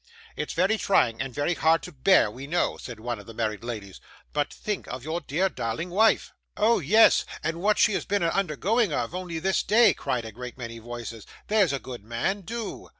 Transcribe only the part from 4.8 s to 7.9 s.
of your dear darling wife.' 'Oh yes, and what